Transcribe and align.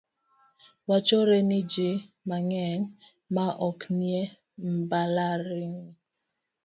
Wachore 0.89 1.37
ni 1.49 1.59
ji 1.71 1.89
mang'eny 2.27 2.83
ma 3.35 3.45
ok 3.67 3.79
nie 3.99 4.21
mbalariany. 4.75 5.89